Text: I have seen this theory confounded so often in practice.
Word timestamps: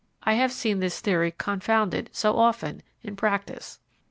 I 0.23 0.33
have 0.33 0.51
seen 0.51 0.79
this 0.79 0.99
theory 0.99 1.31
confounded 1.31 2.09
so 2.11 2.35
often 2.39 2.81
in 3.03 3.15
practice. 3.15 3.77